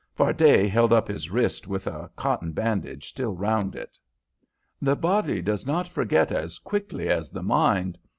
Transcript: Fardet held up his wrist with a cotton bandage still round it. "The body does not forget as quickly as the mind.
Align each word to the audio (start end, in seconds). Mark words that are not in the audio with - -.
Fardet 0.17 0.67
held 0.67 0.91
up 0.91 1.07
his 1.07 1.29
wrist 1.29 1.67
with 1.67 1.85
a 1.85 2.09
cotton 2.15 2.53
bandage 2.53 3.07
still 3.07 3.35
round 3.35 3.75
it. 3.75 3.99
"The 4.81 4.95
body 4.95 5.43
does 5.43 5.67
not 5.67 5.87
forget 5.87 6.31
as 6.31 6.57
quickly 6.57 7.07
as 7.07 7.29
the 7.29 7.43
mind. 7.43 7.99